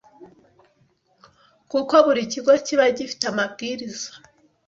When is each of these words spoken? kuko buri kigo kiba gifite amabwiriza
kuko 1.71 1.93
buri 2.05 2.21
kigo 2.31 2.53
kiba 2.65 2.85
gifite 2.97 3.23
amabwiriza 3.31 4.09